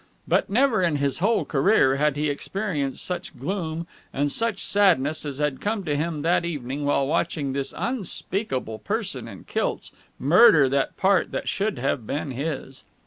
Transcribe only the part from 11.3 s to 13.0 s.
that should have been his.